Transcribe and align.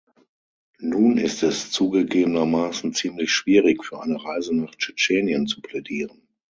Nun 0.79 1.19
ist 1.19 1.43
es 1.43 1.69
zugegebenermaßen 1.69 2.91
ziemlich 2.95 3.31
schwierig, 3.31 3.85
für 3.85 4.01
eine 4.01 4.17
Reise 4.25 4.55
nach 4.55 4.73
Tschetschenien 4.73 5.45
zu 5.45 5.61
plädieren. 5.61 6.27